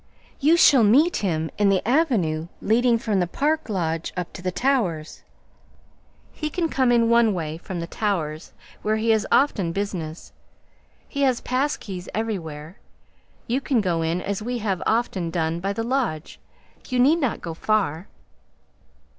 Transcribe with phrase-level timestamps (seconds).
[0.39, 4.51] "You shall meet him in the avenue leading from the park lodge up to the
[4.51, 5.21] Towers.
[6.31, 8.51] He can come in one way from the Towers,
[8.81, 10.33] where he has often business
[11.07, 12.79] he has pass keys everywhere
[13.45, 16.39] you can go in as we have often done by the lodge
[16.89, 18.07] you need not go far."